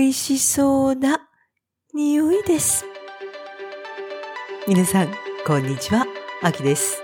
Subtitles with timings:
[0.00, 1.28] 美味しそうな
[1.92, 2.86] 匂いです。
[4.66, 5.08] 皆さん、
[5.46, 6.06] こんにちは。
[6.42, 7.02] あきです。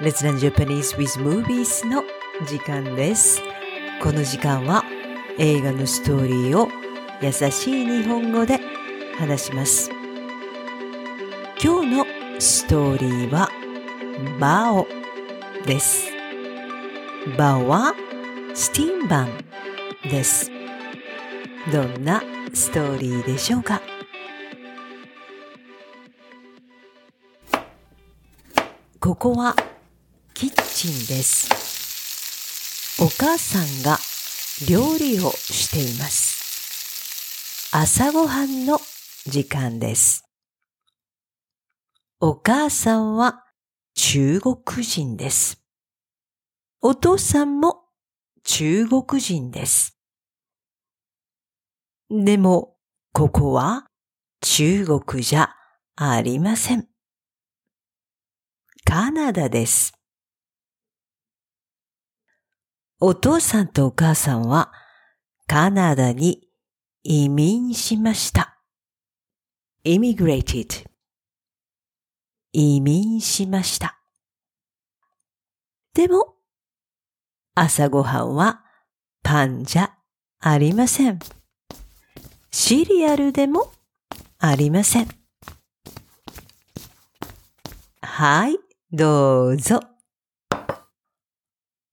[0.00, 2.02] Let's Learn Japanese with Movies の
[2.44, 3.40] 時間です。
[4.02, 4.82] この時間は
[5.38, 6.66] 映画のストーリーを
[7.22, 8.58] 優しい日本語で
[9.16, 9.92] 話します。
[11.62, 12.06] 今日の
[12.40, 13.48] ストーリーは
[14.40, 14.88] バオ
[15.66, 16.08] です。
[17.38, 17.94] バオは
[18.54, 19.30] スティンバン
[20.10, 20.53] です。
[21.72, 23.80] どんなストーリーでしょうか？
[29.00, 29.56] ここは
[30.34, 33.02] キッチンです。
[33.02, 33.98] お母さんが
[34.68, 37.70] 料理をしています。
[37.74, 38.78] 朝ごはんの
[39.26, 40.26] 時間です。
[42.20, 43.42] お母さんは
[43.94, 45.62] 中国人です。
[46.82, 47.86] お父さんも
[48.42, 49.93] 中国人です。
[52.10, 52.76] でも、
[53.12, 53.86] ここは
[54.40, 55.54] 中国じゃ
[55.96, 56.88] ありません。
[58.84, 59.94] カナダです。
[63.00, 64.72] お父さんとお母さんは
[65.46, 66.48] カナダに
[67.02, 68.58] 移民しました。
[69.84, 70.86] immigrated
[72.52, 73.98] 移民しました。
[75.94, 76.34] でも、
[77.54, 78.62] 朝ごはんは
[79.22, 79.94] パンじゃ
[80.40, 81.18] ありません。
[82.56, 83.72] シリアルでも
[84.38, 85.08] ありません。
[88.00, 88.56] はい、
[88.92, 89.80] どうぞ。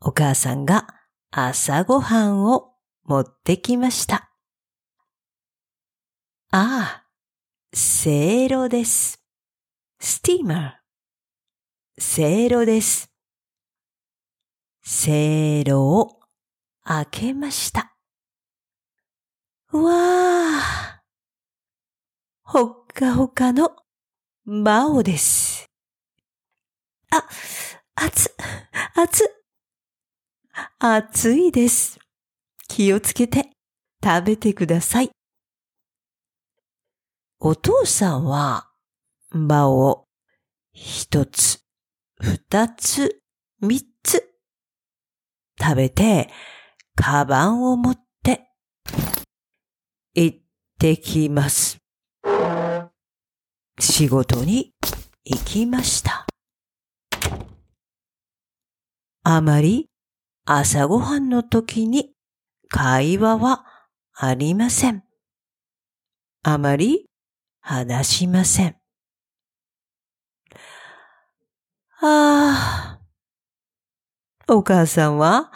[0.00, 0.88] お母さんが
[1.30, 2.72] 朝ごはんを
[3.04, 4.32] 持ってきました。
[6.50, 7.04] ああ、
[7.72, 9.22] せいろです。
[10.00, 10.72] スティーマー。
[12.00, 13.12] せいろです。
[14.82, 16.18] せいろを
[16.82, 17.94] 開けました。
[19.70, 20.17] わあ、
[22.98, 23.76] かほかの
[24.44, 25.66] バオです。
[27.12, 27.24] あ、
[27.94, 28.34] 熱、
[28.96, 29.22] 熱、
[30.80, 32.00] 熱いです。
[32.66, 33.50] 気をつけて
[34.02, 35.10] 食べてください。
[37.38, 38.68] お父さんは、
[39.30, 40.06] バを
[40.72, 41.60] 一つ、
[42.20, 43.20] 二つ、
[43.60, 44.28] 三つ
[45.56, 46.30] 食べて、
[46.96, 48.50] カバンを持って
[50.16, 50.38] 行っ
[50.80, 51.67] てきます。
[53.78, 54.72] 仕事に
[55.24, 56.26] 行きました。
[59.22, 59.88] あまり
[60.44, 62.12] 朝ごはんの時に
[62.68, 63.64] 会話は
[64.14, 65.04] ありません。
[66.42, 67.06] あまり
[67.60, 68.76] 話しません。
[72.00, 72.98] ああ。
[74.50, 75.52] お母さんは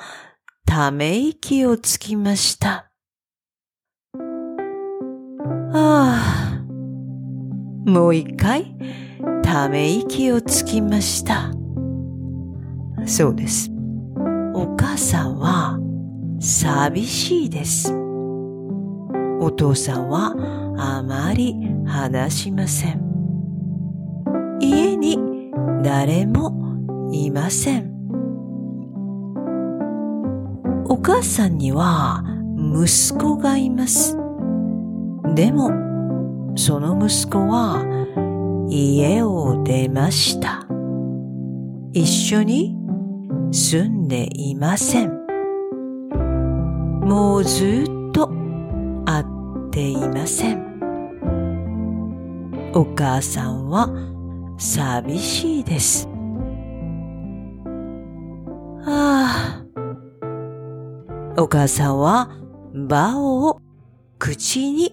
[0.66, 2.90] ため息をつきました。
[5.72, 6.11] ああ。
[7.86, 8.74] もう一回
[9.42, 11.52] ため息をつきました。
[13.06, 13.70] そうです。
[14.54, 15.78] お母さんは
[16.40, 17.92] 寂しいです。
[19.40, 20.34] お父さんは
[20.78, 21.54] あまり
[21.84, 23.02] 話しません。
[24.60, 25.18] 家に
[25.82, 26.52] 誰も
[27.12, 27.92] いません。
[30.86, 32.22] お母さんには
[32.56, 34.16] 息子がいます。
[35.34, 35.91] でも、
[36.54, 37.82] その息子は
[38.68, 40.66] 家を出ました。
[41.92, 42.74] 一緒に
[43.50, 45.22] 住んでいません。
[47.04, 48.28] もうずっと
[49.04, 50.72] 会っていません。
[52.74, 53.90] お母さんは
[54.56, 56.08] 寂しいです。
[58.86, 59.64] あ
[61.36, 61.42] あ。
[61.42, 62.30] お母さんは
[62.74, 63.60] バオを
[64.18, 64.91] 口に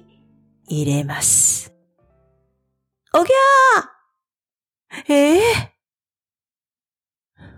[0.70, 1.74] 入れます。
[3.14, 5.42] おぎゃーええ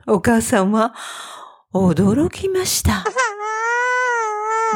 [0.08, 0.14] ー？
[0.14, 0.96] お母さんは
[1.74, 3.04] 驚きました。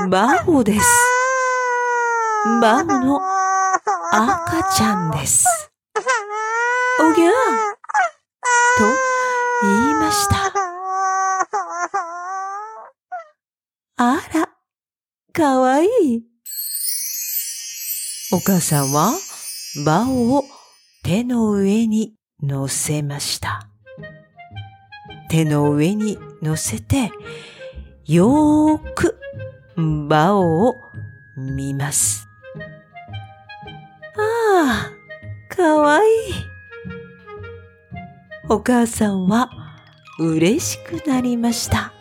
[0.10, 0.86] バオです。
[2.62, 3.22] バオの
[4.12, 5.72] 赤ちゃんです。
[7.00, 8.84] おぎゃーと
[9.64, 10.36] 言いました。
[13.98, 14.50] あら、
[15.32, 16.35] かわいい。
[18.36, 19.14] お母さんは
[19.86, 20.44] バオを
[21.04, 23.70] 手の上に乗せました。
[25.30, 27.12] 手の上に乗せて、
[28.06, 29.18] よーく
[30.10, 30.76] バオを
[31.38, 32.28] 見ます。
[34.18, 34.92] あ
[35.50, 36.12] あ、かわいい。
[38.50, 39.50] お母さんは
[40.20, 41.95] 嬉しくなりました。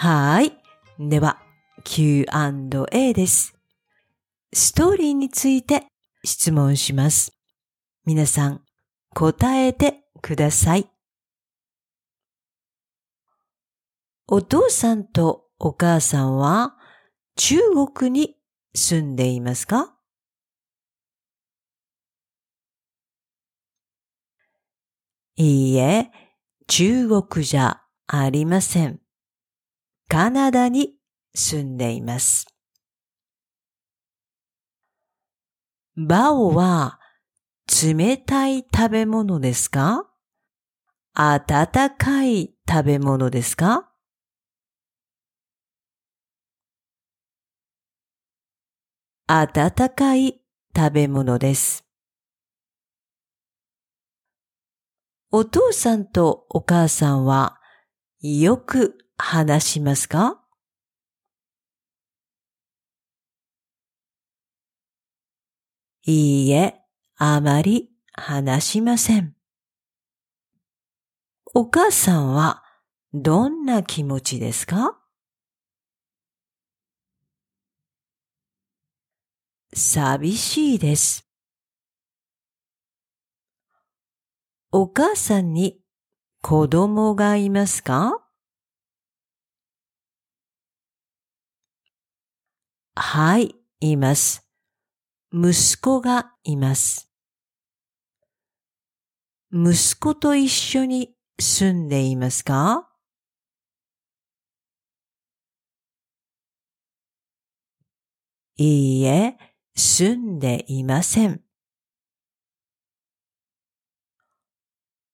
[0.00, 0.52] はい。
[1.00, 1.42] では、
[1.82, 3.58] Q&A です。
[4.52, 5.88] ストーリーについて
[6.22, 7.32] 質問します。
[8.06, 8.62] 皆さん、
[9.12, 10.88] 答えてください。
[14.28, 16.76] お父さんとお母さんは
[17.34, 17.58] 中
[17.96, 18.36] 国に
[18.76, 19.96] 住んでいますか？
[25.34, 26.12] いいえ、
[26.68, 29.00] 中国じゃありません。
[30.10, 30.94] カナダに
[31.34, 32.46] 住んでいます。
[35.96, 36.98] バオは
[37.82, 40.08] 冷たい食べ物ですか？
[41.12, 43.92] 温かい食べ物ですか？
[49.26, 50.40] 温かい
[50.74, 51.84] 食べ物です。
[55.30, 57.60] お父さんとお母さんは
[58.22, 60.40] よく話しますか？
[66.06, 66.80] いいえ、
[67.16, 69.34] あまり話しません。
[71.54, 72.62] お母さんは
[73.12, 74.98] どんな気持ちですか？
[79.74, 81.28] 寂しいです。
[84.70, 85.80] お母さんに
[86.40, 88.24] 子供がいますか？
[93.00, 94.44] はい、います。
[95.32, 97.08] 息子がいます。
[99.52, 102.88] 息子と一緒に住んでいますか？
[108.56, 109.38] いいえ、
[109.76, 111.40] 住んでいません。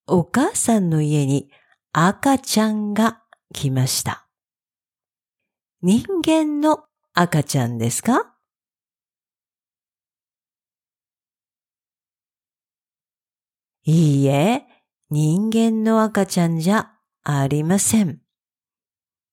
[0.07, 1.51] お母さんの家に
[1.93, 3.23] 赤ちゃんが
[3.53, 4.27] 来ました。
[5.83, 6.87] 人間の
[7.17, 8.35] 赤ちゃんですか？
[13.85, 14.65] いいえ、
[15.11, 16.91] 人間の赤ちゃんじゃ
[17.23, 18.19] ありません。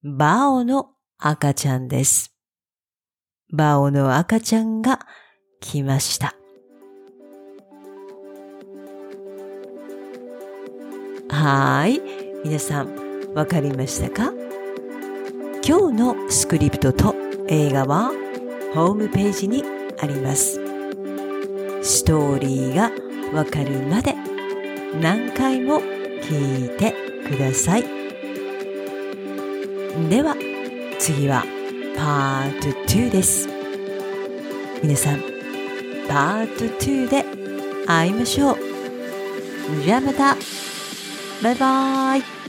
[0.03, 2.35] バオの赤ちゃんです。
[3.51, 4.99] バオの赤ちゃんが
[5.59, 6.35] 来ました。
[11.29, 11.99] はい。
[12.45, 14.31] 皆さん、わかりましたか？
[15.67, 17.15] 今日のスクリプトと
[17.53, 18.11] 映画は
[18.73, 19.61] ホームページに
[19.99, 20.53] あります。
[21.83, 22.91] ストーリーが
[23.37, 24.15] わかるまで
[25.01, 25.81] 何回も
[26.23, 26.95] 聞いて
[27.27, 27.83] ください。
[30.09, 30.37] では
[30.97, 31.43] 次は
[31.97, 33.49] パート2です。
[34.81, 35.19] 皆さん、
[36.07, 37.25] パート2で
[37.85, 38.57] 会いましょう。
[39.83, 40.37] じゃあまた。
[41.43, 42.40] バイバーイ。